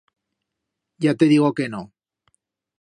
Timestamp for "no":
1.69-1.83